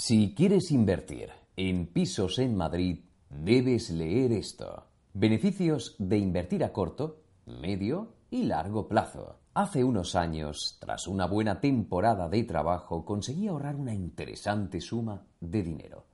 Si 0.00 0.32
quieres 0.34 0.70
invertir 0.70 1.28
en 1.56 1.86
pisos 1.86 2.38
en 2.38 2.56
Madrid, 2.56 3.00
debes 3.28 3.90
leer 3.90 4.32
esto. 4.32 4.86
Beneficios 5.12 5.94
de 5.98 6.16
invertir 6.16 6.64
a 6.64 6.72
corto, 6.72 7.20
medio 7.44 8.14
y 8.30 8.44
largo 8.44 8.88
plazo. 8.88 9.40
Hace 9.52 9.84
unos 9.84 10.16
años, 10.16 10.78
tras 10.80 11.06
una 11.06 11.26
buena 11.26 11.60
temporada 11.60 12.30
de 12.30 12.44
trabajo, 12.44 13.04
conseguí 13.04 13.46
ahorrar 13.46 13.76
una 13.76 13.92
interesante 13.92 14.80
suma 14.80 15.22
de 15.38 15.62
dinero. 15.62 16.06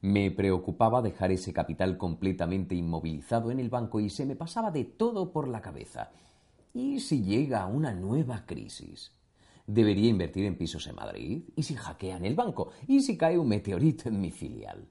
Me 0.00 0.32
preocupaba 0.32 1.00
dejar 1.00 1.30
ese 1.30 1.52
capital 1.52 1.96
completamente 1.96 2.74
inmovilizado 2.74 3.52
en 3.52 3.60
el 3.60 3.70
banco 3.70 4.00
y 4.00 4.10
se 4.10 4.26
me 4.26 4.34
pasaba 4.34 4.72
de 4.72 4.82
todo 4.82 5.30
por 5.30 5.46
la 5.46 5.60
cabeza. 5.60 6.10
¿Y 6.74 6.98
si 6.98 7.22
llega 7.22 7.66
una 7.66 7.94
nueva 7.94 8.44
crisis? 8.46 9.15
¿Debería 9.66 10.08
invertir 10.08 10.44
en 10.44 10.56
pisos 10.56 10.86
en 10.86 10.94
Madrid? 10.94 11.42
¿Y 11.56 11.64
si 11.64 11.74
hackean 11.74 12.24
el 12.24 12.36
banco? 12.36 12.70
¿Y 12.86 13.00
si 13.00 13.16
cae 13.16 13.36
un 13.36 13.48
meteorito 13.48 14.08
en 14.08 14.20
mi 14.20 14.30
filial? 14.30 14.86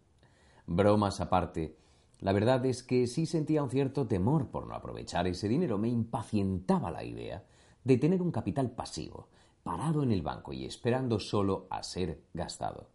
Bromas 0.67 1.21
aparte, 1.21 1.77
la 2.19 2.33
verdad 2.33 2.65
es 2.65 2.83
que 2.83 3.07
sí 3.07 3.25
sentía 3.25 3.63
un 3.63 3.69
cierto 3.69 4.05
temor 4.05 4.47
por 4.47 4.67
no 4.67 4.75
aprovechar 4.75 5.27
ese 5.27 5.47
dinero. 5.47 5.77
Me 5.77 5.87
impacientaba 5.87 6.91
la 6.91 7.05
idea 7.05 7.45
de 7.85 7.97
tener 7.97 8.21
un 8.21 8.31
capital 8.31 8.71
pasivo, 8.71 9.29
parado 9.63 10.03
en 10.03 10.11
el 10.11 10.21
banco 10.21 10.51
y 10.51 10.65
esperando 10.65 11.19
solo 11.19 11.67
a 11.69 11.81
ser 11.81 12.23
gastado. 12.33 12.89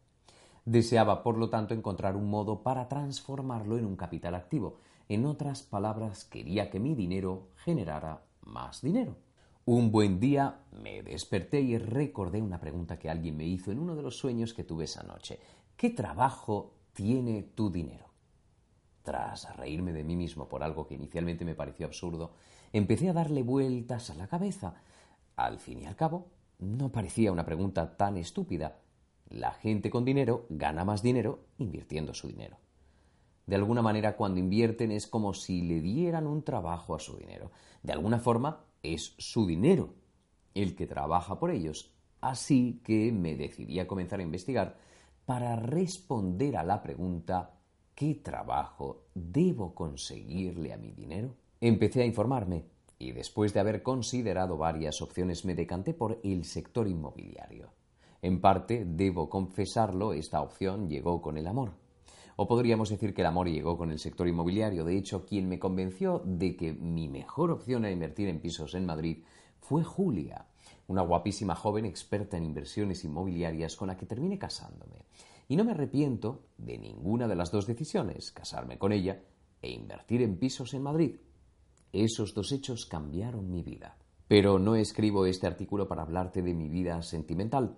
Deseaba, 0.67 1.23
por 1.23 1.39
lo 1.39 1.49
tanto, 1.49 1.73
encontrar 1.73 2.15
un 2.15 2.29
modo 2.29 2.63
para 2.63 2.89
transformarlo 2.89 3.79
en 3.79 3.87
un 3.87 3.97
capital 3.97 4.35
activo. 4.35 4.81
En 5.09 5.25
otras 5.25 5.63
palabras, 5.63 6.25
quería 6.25 6.69
que 6.69 6.79
mi 6.79 6.95
dinero 6.95 7.49
generara 7.57 8.23
más 8.43 8.83
dinero. 8.83 9.17
Un 9.73 9.93
buen 9.93 10.19
día 10.19 10.63
me 10.83 11.01
desperté 11.01 11.61
y 11.61 11.79
recordé 11.79 12.43
una 12.43 12.59
pregunta 12.59 12.99
que 12.99 13.09
alguien 13.09 13.37
me 13.37 13.45
hizo 13.45 13.71
en 13.71 13.79
uno 13.79 13.95
de 13.95 14.03
los 14.03 14.19
sueños 14.19 14.53
que 14.53 14.65
tuve 14.65 14.83
esa 14.83 15.05
noche. 15.05 15.39
¿Qué 15.77 15.91
trabajo 15.91 16.75
tiene 16.93 17.45
tu 17.55 17.71
dinero? 17.71 18.07
Tras 19.05 19.57
reírme 19.57 19.93
de 19.93 20.03
mí 20.03 20.17
mismo 20.17 20.49
por 20.49 20.65
algo 20.65 20.89
que 20.89 20.97
inicialmente 20.97 21.45
me 21.45 21.55
pareció 21.55 21.87
absurdo, 21.87 22.33
empecé 22.73 23.11
a 23.11 23.13
darle 23.13 23.45
vueltas 23.45 24.11
a 24.11 24.17
la 24.17 24.27
cabeza. 24.27 24.75
Al 25.37 25.61
fin 25.61 25.83
y 25.83 25.87
al 25.87 25.95
cabo, 25.95 26.33
no 26.59 26.91
parecía 26.91 27.31
una 27.31 27.47
pregunta 27.47 27.97
tan 27.97 28.17
estúpida. 28.17 28.81
La 29.29 29.53
gente 29.53 29.89
con 29.89 30.05
dinero 30.05 30.47
gana 30.49 30.85
más 30.85 31.01
dinero 31.01 31.45
invirtiendo 31.59 32.13
su 32.13 32.27
dinero. 32.27 32.57
De 33.47 33.55
alguna 33.55 33.83
manera, 33.83 34.17
cuando 34.17 34.41
invierten 34.41 34.91
es 34.91 35.07
como 35.07 35.33
si 35.33 35.63
le 35.63 35.81
dieran 35.81 36.27
un 36.27 36.43
trabajo 36.43 36.97
a 36.97 36.99
su 36.99 37.17
dinero. 37.17 37.53
De 37.85 37.93
alguna 37.93 38.19
forma, 38.19 38.65
es 38.83 39.15
su 39.19 39.47
dinero 39.47 39.95
el 40.55 40.75
que 40.75 40.87
trabaja 40.87 41.39
por 41.39 41.51
ellos. 41.51 41.95
Así 42.21 42.81
que 42.85 43.13
me 43.13 43.37
decidí 43.37 43.79
a 43.79 43.87
comenzar 43.87 44.21
a 44.21 44.25
investigar 44.25 44.77
para 45.25 45.57
responder 45.57 46.57
a 46.57 46.65
la 46.65 46.83
pregunta 46.83 47.61
¿qué 47.95 48.15
trabajo 48.17 49.09
debo 49.15 49.75
conseguirle 49.75 50.73
a 50.73 50.79
mi 50.79 50.93
dinero? 50.93 51.37
Empecé 51.61 52.03
a 52.03 52.07
informarme 52.07 52.65
y 52.99 53.13
después 53.13 53.55
de 53.55 53.61
haber 53.61 53.83
considerado 53.83 54.57
varias 54.57 55.01
opciones 55.03 55.45
me 55.45 55.55
decanté 55.55 55.95
por 55.95 56.21
el 56.23 56.45
sector 56.45 56.89
inmobiliario. 56.89 57.73
En 58.23 58.41
parte, 58.41 58.85
debo 58.87 59.31
confesarlo, 59.31 60.13
esta 60.13 60.43
opción 60.43 60.89
llegó 60.89 61.23
con 61.23 61.39
el 61.39 61.47
amor. 61.47 61.73
O 62.43 62.49
podríamos 62.49 62.89
decir 62.89 63.13
que 63.13 63.21
el 63.21 63.27
amor 63.27 63.51
llegó 63.51 63.77
con 63.77 63.91
el 63.91 63.99
sector 63.99 64.27
inmobiliario. 64.27 64.83
De 64.83 64.97
hecho, 64.97 65.27
quien 65.27 65.47
me 65.47 65.59
convenció 65.59 66.23
de 66.25 66.57
que 66.57 66.73
mi 66.73 67.07
mejor 67.07 67.51
opción 67.51 67.85
era 67.85 67.93
invertir 67.93 68.31
en 68.31 68.41
pisos 68.41 68.75
en 68.75 68.87
Madrid 68.87 69.25
fue 69.59 69.85
Julia, 69.85 70.47
una 70.87 71.03
guapísima 71.03 71.55
joven 71.55 71.85
experta 71.85 72.39
en 72.39 72.45
inversiones 72.45 73.05
inmobiliarias 73.05 73.77
con 73.77 73.89
la 73.89 73.97
que 73.99 74.07
terminé 74.07 74.39
casándome. 74.39 75.05
Y 75.49 75.57
no 75.57 75.65
me 75.65 75.73
arrepiento 75.73 76.47
de 76.57 76.79
ninguna 76.79 77.29
de 77.29 77.37
las 77.37 77.51
dos 77.51 77.67
decisiones, 77.67 78.33
casarme 78.33 78.79
con 78.79 78.93
ella 78.93 79.21
e 79.61 79.71
invertir 79.71 80.23
en 80.23 80.39
pisos 80.39 80.73
en 80.73 80.83
Madrid. 80.83 81.17
Esos 81.93 82.33
dos 82.33 82.53
hechos 82.53 82.87
cambiaron 82.87 83.51
mi 83.51 83.63
vida. 83.63 83.99
Pero 84.29 84.59
no 84.59 84.77
escribo 84.77 85.27
este 85.27 85.47
artículo 85.47 85.87
para 85.87 86.05
hablarte 86.05 86.41
de 86.41 86.55
mi 86.55 86.71
vida 86.71 87.03
sentimental, 87.03 87.77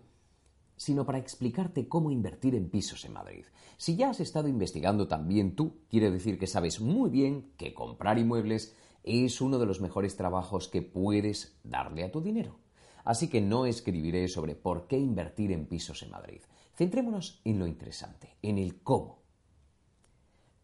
sino 0.83 1.07
para 1.07 1.19
explicarte 1.19 1.87
cómo 1.87 2.11
invertir 2.11 2.57
en 2.57 2.69
pisos 2.69 3.05
en 3.05 3.13
Madrid. 3.13 3.45
Si 3.77 3.95
ya 3.95 4.11
has 4.11 4.19
estado 4.19 4.49
investigando 4.49 5.07
también 5.07 5.55
tú, 5.55 5.77
quiere 5.89 6.11
decir 6.11 6.39
que 6.39 6.49
sabes 6.49 6.81
muy 6.81 7.09
bien 7.09 7.53
que 7.57 7.73
comprar 7.73 8.19
inmuebles 8.19 8.75
es 9.05 9.41
uno 9.41 9.61
de 9.61 9.67
los 9.67 9.81
mejores 9.81 10.17
trabajos 10.17 10.67
que 10.67 10.83
puedes 10.83 11.57
darle 11.63 12.03
a 12.03 12.11
tu 12.11 12.21
dinero. 12.21 12.59
Así 13.05 13.29
que 13.29 13.41
no 13.41 13.67
escribiré 13.67 14.27
sobre 14.27 14.57
por 14.57 14.89
qué 14.89 14.99
invertir 14.99 15.53
en 15.53 15.67
pisos 15.67 16.03
en 16.03 16.11
Madrid. 16.11 16.41
Centrémonos 16.75 17.41
en 17.45 17.61
lo 17.61 17.67
interesante, 17.69 18.37
en 18.43 18.59
el 18.59 18.83
cómo. 18.83 19.23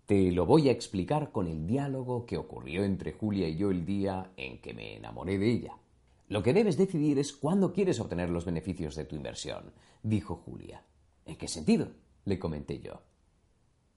Te 0.06 0.32
lo 0.32 0.46
voy 0.46 0.68
a 0.68 0.72
explicar 0.72 1.30
con 1.30 1.46
el 1.46 1.66
diálogo 1.66 2.26
que 2.26 2.38
ocurrió 2.38 2.82
entre 2.82 3.12
Julia 3.12 3.48
y 3.48 3.56
yo 3.56 3.70
el 3.70 3.84
día 3.84 4.32
en 4.36 4.60
que 4.60 4.74
me 4.74 4.96
enamoré 4.96 5.38
de 5.38 5.50
ella. 5.50 5.78
Lo 6.28 6.42
que 6.42 6.52
debes 6.52 6.76
decidir 6.76 7.18
es 7.18 7.32
cuándo 7.32 7.72
quieres 7.72 8.00
obtener 8.00 8.28
los 8.28 8.44
beneficios 8.44 8.94
de 8.94 9.06
tu 9.06 9.16
inversión, 9.16 9.72
dijo 10.02 10.36
Julia. 10.36 10.84
¿En 11.24 11.36
qué 11.36 11.48
sentido? 11.48 11.88
le 12.26 12.38
comenté 12.38 12.80
yo. 12.80 13.00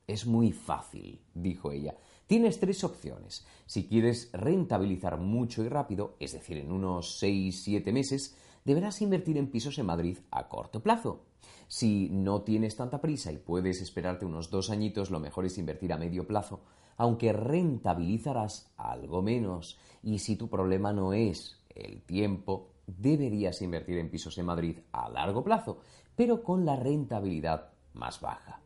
Es 0.08 0.26
muy 0.26 0.54
fácil, 0.54 1.22
dijo 1.34 1.74
ella. 1.74 1.98
Tienes 2.28 2.60
tres 2.60 2.86
opciones. 2.86 3.46
Si 3.66 3.88
quieres 3.90 4.30
rentabilizar 4.32 5.18
mucho 5.18 5.64
y 5.64 5.68
rápido, 5.68 6.16
es 6.22 6.32
decir, 6.32 6.56
en 6.58 6.72
unos 6.72 7.20
seis, 7.20 7.64
siete 7.64 7.92
meses, 7.92 8.38
deberás 8.64 9.02
invertir 9.02 9.38
en 9.38 9.52
pisos 9.52 9.78
en 9.78 9.88
Madrid 9.88 10.18
a 10.32 10.48
corto 10.48 10.82
plazo. 10.82 11.26
Si 11.68 12.10
no 12.10 12.44
tienes 12.44 12.78
tanta 12.78 13.02
prisa 13.02 13.34
y 13.34 13.38
puedes 13.38 13.82
esperarte 13.82 14.26
unos 14.26 14.50
dos 14.50 14.70
añitos, 14.70 15.12
lo 15.12 15.20
mejor 15.20 15.46
es 15.46 15.58
invertir 15.58 15.92
a 15.92 15.98
medio 15.98 16.26
plazo, 16.26 16.62
aunque 16.96 17.34
rentabilizarás 17.34 18.72
algo 18.78 19.22
menos. 19.22 19.78
Y 20.02 20.20
si 20.20 20.38
tu 20.38 20.50
problema 20.50 20.94
no 20.94 21.12
es 21.14 21.61
el 21.86 22.02
tiempo, 22.02 22.72
deberías 22.88 23.62
invertir 23.62 23.98
en 23.98 24.10
pisos 24.10 24.38
en 24.38 24.46
Madrid 24.46 24.80
a 24.92 25.10
largo 25.10 25.44
plazo, 25.44 25.80
pero 26.16 26.44
con 26.44 26.66
la 26.66 26.76
rentabilidad 26.76 27.72
más 27.94 28.22
baja. 28.22 28.62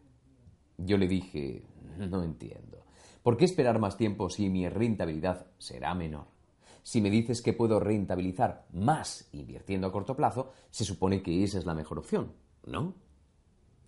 Yo 0.78 0.98
le 0.98 1.08
dije, 1.08 1.64
no 1.98 2.24
entiendo. 2.24 2.86
¿Por 3.24 3.38
qué 3.38 3.46
esperar 3.46 3.80
más 3.80 3.98
tiempo 3.98 4.30
si 4.30 4.50
mi 4.50 4.70
rentabilidad 4.70 5.48
será 5.58 5.96
menor? 5.96 6.28
Si 6.84 7.02
me 7.02 7.10
dices 7.10 7.42
que 7.42 7.54
puedo 7.54 7.80
rentabilizar 7.80 8.68
más 8.72 9.28
invirtiendo 9.32 9.88
a 9.88 9.92
corto 9.92 10.16
plazo, 10.16 10.52
se 10.70 10.86
supone 10.86 11.24
que 11.24 11.44
esa 11.44 11.58
es 11.58 11.66
la 11.66 11.74
mejor 11.74 11.98
opción, 11.98 12.34
¿no? 12.66 12.94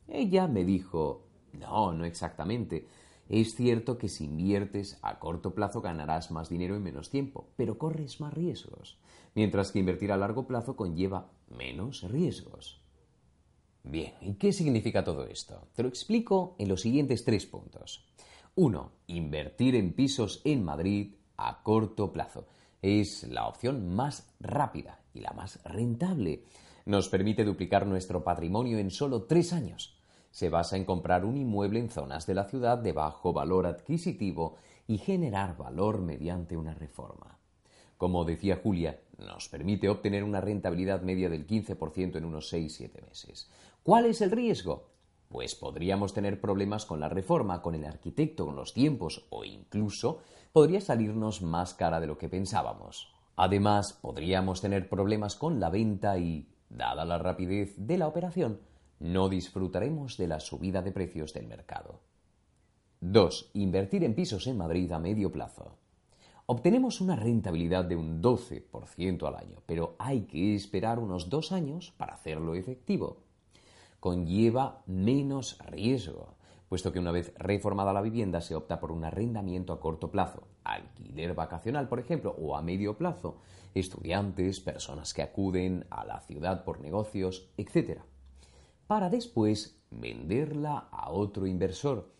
Ella 0.07 0.47
me 0.47 0.65
dijo, 0.65 1.27
no, 1.53 1.93
no 1.93 2.05
exactamente. 2.05 2.87
Es 3.29 3.55
cierto 3.55 3.97
que 3.97 4.07
si 4.07 4.25
inviertes 4.25 4.97
a 5.01 5.19
corto 5.19 5.53
plazo 5.53 5.81
ganarás 5.81 6.31
más 6.31 6.49
dinero 6.49 6.75
en 6.75 6.83
menos 6.83 7.09
tiempo, 7.09 7.49
pero 7.57 7.77
corres 7.77 8.21
más 8.21 8.33
riesgos, 8.33 8.97
mientras 9.37 9.71
que 9.71 9.77
invertir 9.77 10.11
a 10.11 10.17
largo 10.17 10.47
plazo 10.47 10.75
conlleva 10.75 11.29
menos 11.55 12.01
riesgos. 12.09 12.81
Bien, 13.83 14.15
¿y 14.19 14.33
qué 14.33 14.51
significa 14.51 15.03
todo 15.03 15.27
esto? 15.27 15.67
Te 15.75 15.83
lo 15.83 15.89
explico 15.89 16.55
en 16.57 16.67
los 16.67 16.81
siguientes 16.81 17.23
tres 17.23 17.45
puntos. 17.45 18.03
Uno, 18.55 18.93
Invertir 19.05 19.75
en 19.75 19.93
pisos 19.93 20.41
en 20.43 20.63
Madrid 20.63 21.13
a 21.37 21.61
corto 21.61 22.11
plazo 22.11 22.47
es 22.81 23.27
la 23.29 23.47
opción 23.47 23.93
más 23.93 24.27
rápida 24.39 25.01
y 25.13 25.19
la 25.19 25.33
más 25.33 25.63
rentable. 25.63 26.41
Nos 26.87 27.07
permite 27.07 27.45
duplicar 27.45 27.85
nuestro 27.85 28.23
patrimonio 28.23 28.79
en 28.79 28.89
solo 28.89 29.25
tres 29.25 29.53
años. 29.53 30.01
Se 30.31 30.49
basa 30.49 30.77
en 30.77 30.83
comprar 30.83 31.25
un 31.25 31.37
inmueble 31.37 31.79
en 31.79 31.91
zonas 31.91 32.25
de 32.25 32.33
la 32.33 32.45
ciudad 32.45 32.79
de 32.79 32.91
bajo 32.91 33.33
valor 33.33 33.67
adquisitivo 33.67 34.55
y 34.87 34.97
generar 34.97 35.55
valor 35.55 36.01
mediante 36.01 36.57
una 36.57 36.73
reforma. 36.73 37.37
Como 37.97 38.25
decía 38.25 38.59
Julia, 38.61 38.99
nos 39.17 39.49
permite 39.49 39.89
obtener 39.89 40.23
una 40.23 40.41
rentabilidad 40.41 41.01
media 41.01 41.29
del 41.29 41.47
15% 41.47 42.15
en 42.15 42.25
unos 42.25 42.53
6-7 42.53 43.03
meses. 43.07 43.49
¿Cuál 43.83 44.05
es 44.05 44.21
el 44.21 44.31
riesgo? 44.31 44.89
Pues 45.29 45.55
podríamos 45.55 46.13
tener 46.13 46.39
problemas 46.39 46.85
con 46.85 46.99
la 46.99 47.09
reforma, 47.09 47.61
con 47.61 47.75
el 47.75 47.85
arquitecto, 47.85 48.45
con 48.45 48.55
los 48.55 48.73
tiempos 48.73 49.25
o 49.29 49.43
incluso 49.43 50.19
podría 50.53 50.79
salirnos 50.79 51.41
más 51.41 51.73
cara 51.73 51.99
de 51.99 52.07
lo 52.07 52.17
que 52.17 52.29
pensábamos. 52.29 53.11
Además, 53.35 53.93
podríamos 53.93 54.61
tener 54.61 54.89
problemas 54.89 55.35
con 55.35 55.59
la 55.59 55.69
venta 55.69 56.17
y, 56.17 56.47
dada 56.69 57.05
la 57.05 57.17
rapidez 57.17 57.75
de 57.77 57.97
la 57.97 58.07
operación, 58.07 58.61
no 58.99 59.29
disfrutaremos 59.29 60.17
de 60.17 60.27
la 60.27 60.39
subida 60.39 60.81
de 60.81 60.91
precios 60.91 61.33
del 61.33 61.47
mercado. 61.47 61.99
2. 63.01 63.51
Invertir 63.53 64.03
en 64.03 64.15
pisos 64.15 64.47
en 64.47 64.57
Madrid 64.57 64.91
a 64.91 64.99
medio 64.99 65.31
plazo. 65.31 65.77
Obtenemos 66.47 67.01
una 67.01 67.15
rentabilidad 67.15 67.85
de 67.85 67.95
un 67.95 68.21
12% 68.21 69.27
al 69.27 69.35
año, 69.35 69.61
pero 69.65 69.95
hay 69.99 70.21
que 70.21 70.55
esperar 70.55 70.97
unos 70.97 71.29
dos 71.29 71.51
años 71.51 71.93
para 71.97 72.13
hacerlo 72.13 72.55
efectivo. 72.55 73.17
Conlleva 73.99 74.81
menos 74.87 75.59
riesgo 75.65 76.37
puesto 76.69 76.91
que 76.91 76.99
una 76.99 77.11
vez 77.11 77.33
reformada 77.37 77.93
la 77.93 78.01
vivienda 78.01 78.41
se 78.41 78.55
opta 78.55 78.79
por 78.79 78.91
un 78.91 79.05
arrendamiento 79.05 79.73
a 79.73 79.79
corto 79.79 80.11
plazo, 80.11 80.47
alquiler 80.63 81.33
vacacional, 81.33 81.87
por 81.87 81.99
ejemplo, 81.99 82.35
o 82.39 82.57
a 82.57 82.61
medio 82.61 82.97
plazo, 82.97 83.37
estudiantes, 83.73 84.59
personas 84.59 85.13
que 85.13 85.21
acuden 85.21 85.85
a 85.89 86.05
la 86.05 86.19
ciudad 86.21 86.63
por 86.63 86.81
negocios, 86.81 87.49
etc. 87.57 88.01
Para 88.85 89.09
después 89.09 89.79
venderla 89.91 90.89
a 90.91 91.11
otro 91.11 91.47
inversor. 91.47 92.11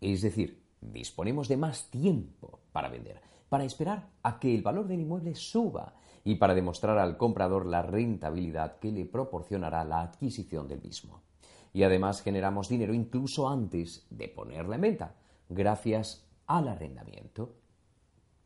Es 0.00 0.22
decir, 0.22 0.62
disponemos 0.92 1.48
de 1.48 1.56
más 1.56 1.90
tiempo 1.90 2.60
para 2.72 2.88
vender, 2.88 3.20
para 3.48 3.64
esperar 3.64 4.08
a 4.22 4.38
que 4.38 4.54
el 4.54 4.62
valor 4.62 4.86
del 4.86 5.00
inmueble 5.00 5.34
suba 5.34 5.94
y 6.24 6.34
para 6.36 6.54
demostrar 6.54 6.98
al 6.98 7.16
comprador 7.16 7.66
la 7.66 7.82
rentabilidad 7.82 8.78
que 8.78 8.90
le 8.90 9.04
proporcionará 9.04 9.84
la 9.84 10.02
adquisición 10.02 10.66
del 10.66 10.82
mismo. 10.82 11.22
Y 11.72 11.82
además 11.82 12.22
generamos 12.22 12.68
dinero 12.68 12.94
incluso 12.94 13.48
antes 13.48 14.06
de 14.10 14.28
ponerla 14.28 14.76
en 14.76 14.80
venta, 14.80 15.14
gracias 15.48 16.26
al 16.46 16.68
arrendamiento. 16.68 17.54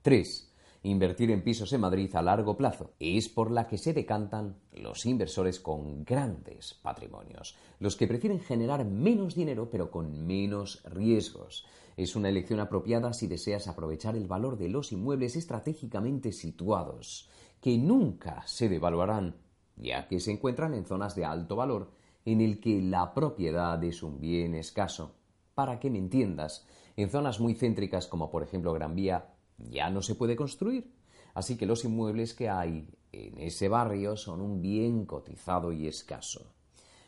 3. 0.03 0.51
Invertir 0.83 1.31
en 1.31 1.45
pisos 1.45 1.73
en 1.75 1.83
Madrid 1.83 2.15
a 2.17 2.23
largo 2.23 2.57
plazo 2.57 2.95
es 2.99 3.29
por 3.29 3.51
la 3.51 3.67
que 3.67 3.77
se 3.77 3.93
decantan 3.93 4.57
los 4.73 5.05
inversores 5.05 5.61
con 5.61 6.05
grandes 6.05 6.73
patrimonios, 6.83 7.55
los 7.81 7.97
que 7.97 8.07
prefieren 8.07 8.41
generar 8.41 8.87
menos 8.87 9.35
dinero 9.35 9.69
pero 9.71 9.91
con 9.91 10.27
menos 10.27 10.83
riesgos. 10.85 11.67
Es 12.01 12.17
una 12.17 12.31
elección 12.31 12.61
apropiada 12.61 13.13
si 13.13 13.27
deseas 13.27 13.69
aprovechar 13.69 14.17
el 14.17 14.27
valor 14.27 14.57
de 14.57 14.71
los 14.71 14.91
inmuebles 14.91 15.37
estratégicamente 15.37 16.33
situados, 16.33 17.29
que 17.61 17.77
nunca 17.77 18.43
se 18.47 18.71
devaluarán, 18.71 19.37
ya 19.77 20.09
que 20.09 20.19
se 20.19 20.31
encuentran 20.31 20.73
en 20.73 20.87
zonas 20.87 21.15
de 21.15 21.27
alto 21.27 21.57
valor 21.57 21.91
en 22.25 22.41
el 22.41 22.59
que 22.59 22.81
la 22.81 23.13
propiedad 23.13 23.85
es 23.85 24.03
un 24.03 24.19
bien 24.19 24.55
escaso. 24.55 25.15
Para 25.55 25.79
que 25.79 25.91
me 25.91 25.99
entiendas, 25.99 26.67
en 26.97 27.11
zonas 27.11 27.39
muy 27.39 27.55
céntricas 27.55 28.07
como 28.07 28.31
por 28.31 28.45
ejemplo 28.45 28.73
Gran 28.73 28.95
Vía 28.95 29.35
ya 29.59 29.91
no 29.91 30.01
se 30.01 30.15
puede 30.15 30.37
construir. 30.37 30.91
Así 31.35 31.59
que 31.59 31.67
los 31.67 31.85
inmuebles 31.85 32.33
que 32.33 32.49
hay 32.49 32.89
en 33.13 33.39
ese 33.41 33.69
barrio 33.69 34.17
son 34.17 34.41
un 34.41 34.63
bien 34.63 35.05
cotizado 35.05 35.71
y 35.71 35.87
escaso. 35.87 36.55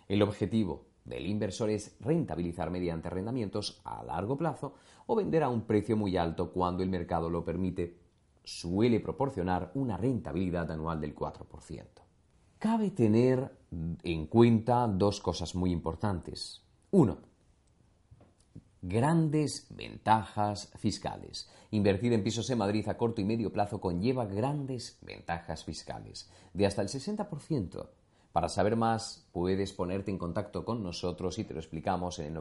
El 0.06 0.20
objetivo 0.20 0.91
del 1.04 1.26
inversor 1.26 1.70
es 1.70 1.96
rentabilizar 2.00 2.70
mediante 2.70 3.08
arrendamientos 3.08 3.80
a 3.84 4.02
largo 4.04 4.36
plazo 4.36 4.74
o 5.06 5.16
vender 5.16 5.42
a 5.42 5.48
un 5.48 5.62
precio 5.62 5.96
muy 5.96 6.16
alto 6.16 6.52
cuando 6.52 6.82
el 6.82 6.88
mercado 6.88 7.28
lo 7.28 7.44
permite. 7.44 7.98
Suele 8.44 9.00
proporcionar 9.00 9.70
una 9.74 9.96
rentabilidad 9.96 10.70
anual 10.70 11.00
del 11.00 11.14
4%. 11.14 11.84
Cabe 12.58 12.90
tener 12.90 13.50
en 14.02 14.26
cuenta 14.26 14.86
dos 14.86 15.20
cosas 15.20 15.54
muy 15.54 15.72
importantes. 15.72 16.62
Uno, 16.90 17.18
Grandes 18.84 19.68
ventajas 19.70 20.72
fiscales. 20.76 21.48
Invertir 21.70 22.12
en 22.14 22.24
pisos 22.24 22.50
en 22.50 22.58
Madrid 22.58 22.88
a 22.88 22.96
corto 22.96 23.20
y 23.20 23.24
medio 23.24 23.52
plazo 23.52 23.80
conlleva 23.80 24.26
grandes 24.26 24.98
ventajas 25.02 25.64
fiscales, 25.64 26.28
de 26.52 26.66
hasta 26.66 26.82
el 26.82 26.88
60%. 26.88 27.88
Para 28.32 28.48
saber 28.48 28.76
más, 28.76 29.28
puedes 29.32 29.74
ponerte 29.74 30.10
en 30.10 30.16
contacto 30.16 30.64
con 30.64 30.82
nosotros 30.82 31.38
y 31.38 31.44
te 31.44 31.52
lo 31.52 31.60
explicamos 31.60 32.18
en 32.18 32.26
el 32.26 32.34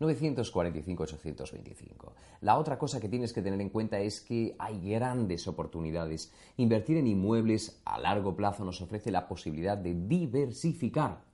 917-945-825. 0.00 2.12
La 2.42 2.56
otra 2.56 2.78
cosa 2.78 3.00
que 3.00 3.08
tienes 3.08 3.32
que 3.32 3.42
tener 3.42 3.60
en 3.60 3.70
cuenta 3.70 3.98
es 3.98 4.20
que 4.20 4.54
hay 4.58 4.88
grandes 4.88 5.48
oportunidades. 5.48 6.32
Invertir 6.56 6.98
en 6.98 7.08
inmuebles 7.08 7.80
a 7.84 7.98
largo 7.98 8.36
plazo 8.36 8.64
nos 8.64 8.80
ofrece 8.80 9.10
la 9.10 9.26
posibilidad 9.26 9.76
de 9.76 9.94
diversificar 9.94 11.24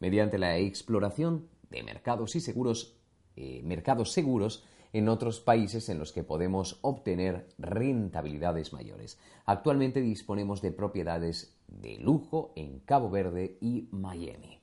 mediante 0.00 0.38
la 0.38 0.58
exploración 0.58 1.46
de 1.70 1.84
mercados 1.84 2.34
y 2.34 2.40
seguros 2.40 2.96
eh, 3.36 3.62
mercados 3.64 4.12
seguros 4.12 4.64
en 4.92 5.08
otros 5.08 5.40
países 5.40 5.88
en 5.88 5.98
los 5.98 6.12
que 6.12 6.22
podemos 6.22 6.78
obtener 6.82 7.48
rentabilidades 7.58 8.74
mayores. 8.74 9.18
Actualmente 9.46 10.02
disponemos 10.02 10.60
de 10.60 10.72
propiedades 10.72 11.56
de 11.80 11.98
lujo 11.98 12.52
en 12.56 12.80
Cabo 12.80 13.10
Verde 13.10 13.58
y 13.60 13.88
Miami. 13.92 14.60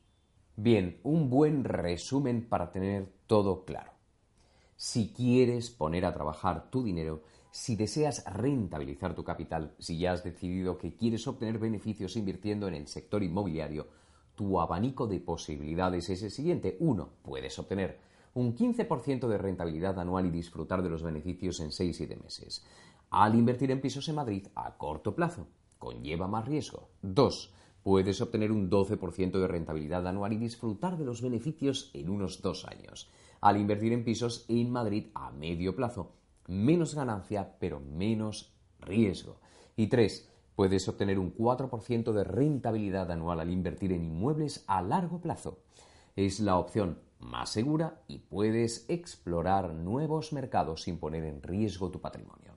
Bien, 0.55 0.99
un 1.03 1.29
buen 1.29 1.63
resumen 1.63 2.47
para 2.47 2.71
tener 2.71 3.11
todo 3.27 3.65
claro. 3.65 3.91
Si 4.75 5.13
quieres 5.13 5.69
poner 5.69 6.05
a 6.05 6.13
trabajar 6.13 6.69
tu 6.69 6.83
dinero, 6.83 7.23
si 7.51 7.75
deseas 7.75 8.23
rentabilizar 8.25 9.15
tu 9.15 9.23
capital, 9.23 9.73
si 9.79 9.97
ya 9.97 10.11
has 10.11 10.23
decidido 10.23 10.77
que 10.77 10.95
quieres 10.95 11.27
obtener 11.27 11.59
beneficios 11.59 12.15
invirtiendo 12.15 12.67
en 12.67 12.75
el 12.75 12.87
sector 12.87 13.23
inmobiliario, 13.23 13.87
tu 14.35 14.59
abanico 14.59 15.07
de 15.07 15.19
posibilidades 15.19 16.09
es 16.09 16.23
el 16.23 16.31
siguiente. 16.31 16.77
Uno, 16.79 17.09
puedes 17.23 17.57
obtener 17.59 17.99
un 18.33 18.55
15% 18.55 19.27
de 19.27 19.37
rentabilidad 19.37 19.99
anual 19.99 20.27
y 20.27 20.31
disfrutar 20.31 20.81
de 20.83 20.89
los 20.89 21.03
beneficios 21.03 21.59
en 21.59 21.69
6-7 21.69 22.21
meses. 22.21 22.65
Al 23.09 23.35
invertir 23.35 23.71
en 23.71 23.81
pisos 23.81 24.07
en 24.07 24.15
Madrid 24.15 24.47
a 24.55 24.77
corto 24.77 25.15
plazo, 25.15 25.47
conlleva 25.79 26.27
más 26.27 26.45
riesgo. 26.45 26.89
2. 27.01 27.53
Puedes 27.81 28.21
obtener 28.21 28.51
un 28.51 28.69
12% 28.69 29.39
de 29.39 29.47
rentabilidad 29.47 30.05
anual 30.05 30.33
y 30.33 30.37
disfrutar 30.37 30.97
de 30.97 31.05
los 31.05 31.21
beneficios 31.21 31.89
en 31.93 32.09
unos 32.09 32.41
dos 32.41 32.65
años. 32.65 33.09
Al 33.41 33.57
invertir 33.57 33.93
en 33.93 34.03
pisos 34.03 34.45
en 34.49 34.69
Madrid 34.69 35.07
a 35.15 35.31
medio 35.31 35.75
plazo, 35.75 36.11
menos 36.47 36.93
ganancia 36.93 37.55
pero 37.59 37.79
menos 37.79 38.53
riesgo. 38.81 39.39
Y 39.75 39.87
3. 39.87 40.29
Puedes 40.55 40.89
obtener 40.89 41.17
un 41.19 41.33
4% 41.33 42.11
de 42.11 42.23
rentabilidad 42.25 43.09
anual 43.11 43.39
al 43.39 43.49
invertir 43.49 43.93
en 43.93 44.03
inmuebles 44.03 44.65
a 44.67 44.81
largo 44.81 45.21
plazo. 45.21 45.59
Es 46.17 46.41
la 46.41 46.57
opción 46.57 46.99
más 47.19 47.51
segura 47.51 48.01
y 48.09 48.17
puedes 48.17 48.85
explorar 48.89 49.73
nuevos 49.73 50.33
mercados 50.33 50.83
sin 50.83 50.97
poner 50.97 51.23
en 51.23 51.41
riesgo 51.41 51.91
tu 51.91 52.01
patrimonio. 52.01 52.53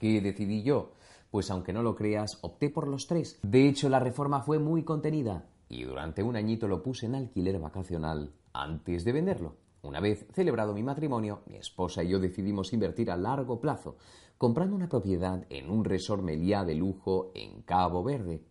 ¿Qué 0.00 0.20
decidí 0.20 0.64
yo? 0.64 0.94
Pues 1.34 1.50
aunque 1.50 1.72
no 1.72 1.82
lo 1.82 1.96
creas, 1.96 2.38
opté 2.42 2.70
por 2.70 2.86
los 2.86 3.08
tres. 3.08 3.40
De 3.42 3.68
hecho, 3.68 3.88
la 3.88 3.98
reforma 3.98 4.42
fue 4.42 4.60
muy 4.60 4.84
contenida 4.84 5.48
y 5.68 5.82
durante 5.82 6.22
un 6.22 6.36
añito 6.36 6.68
lo 6.68 6.80
puse 6.80 7.06
en 7.06 7.16
alquiler 7.16 7.58
vacacional 7.58 8.30
antes 8.52 9.04
de 9.04 9.10
venderlo. 9.10 9.56
Una 9.82 9.98
vez 9.98 10.28
celebrado 10.32 10.72
mi 10.74 10.84
matrimonio, 10.84 11.42
mi 11.46 11.56
esposa 11.56 12.04
y 12.04 12.10
yo 12.10 12.20
decidimos 12.20 12.72
invertir 12.72 13.10
a 13.10 13.16
largo 13.16 13.60
plazo, 13.60 13.96
comprando 14.38 14.76
una 14.76 14.88
propiedad 14.88 15.44
en 15.50 15.70
un 15.70 15.84
resort 15.84 16.22
meliá 16.22 16.64
de 16.64 16.76
lujo 16.76 17.32
en 17.34 17.62
Cabo 17.62 18.04
Verde. 18.04 18.44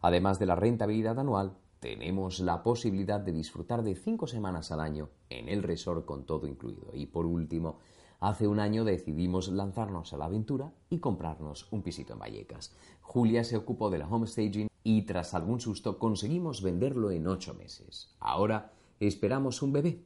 Además 0.00 0.40
de 0.40 0.46
la 0.46 0.56
rentabilidad 0.56 1.20
anual, 1.20 1.56
tenemos 1.78 2.40
la 2.40 2.64
posibilidad 2.64 3.20
de 3.20 3.30
disfrutar 3.30 3.84
de 3.84 3.94
cinco 3.94 4.26
semanas 4.26 4.72
al 4.72 4.80
año 4.80 5.10
en 5.30 5.48
el 5.48 5.62
resort 5.62 6.04
con 6.04 6.26
todo 6.26 6.48
incluido. 6.48 6.88
Y 6.94 7.06
por 7.06 7.26
último, 7.26 7.78
hace 8.22 8.46
un 8.46 8.60
año 8.60 8.84
decidimos 8.84 9.48
lanzarnos 9.48 10.12
a 10.12 10.16
la 10.16 10.26
aventura 10.26 10.72
y 10.88 11.00
comprarnos 11.00 11.66
un 11.72 11.82
pisito 11.82 12.12
en 12.12 12.20
Vallecas. 12.20 12.72
Julia 13.00 13.42
se 13.42 13.56
ocupó 13.56 13.90
de 13.90 13.98
la 13.98 14.06
homestaging 14.06 14.68
y 14.84 15.02
tras 15.02 15.34
algún 15.34 15.60
susto 15.60 15.98
conseguimos 15.98 16.62
venderlo 16.62 17.10
en 17.10 17.26
ocho 17.26 17.52
meses. 17.54 18.14
Ahora 18.20 18.70
esperamos 19.00 19.60
un 19.60 19.72
bebé. 19.72 20.04